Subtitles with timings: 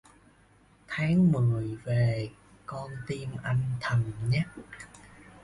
[0.87, 2.29] Tháng mười về
[2.65, 4.47] con tim anh thầm nhắc